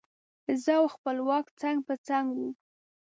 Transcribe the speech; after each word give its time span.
زه 0.63 0.71
او 0.79 0.85
خپلواک 0.95 1.45
څنګ 1.61 1.77
په 1.87 1.93
څنګ 2.07 2.25
وو. 2.37 2.49